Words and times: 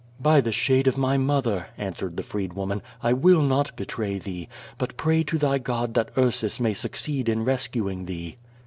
"By 0.19 0.41
the 0.41 0.51
shade 0.51 0.87
of 0.87 0.97
my 0.97 1.15
mother," 1.19 1.67
answered 1.77 2.17
the 2.17 2.23
freedwoman, 2.23 2.81
"I 3.03 3.13
will 3.13 3.43
not 3.43 3.75
betray 3.75 4.17
thee. 4.17 4.49
But 4.79 4.97
pray 4.97 5.21
to 5.21 5.37
thy 5.37 5.59
God 5.59 5.93
that 5.93 6.09
Ursus 6.17 6.59
may 6.59 6.73
succeed 6.73 7.29
in 7.29 7.45
rescuing 7.45 8.07
thee." 8.07 8.37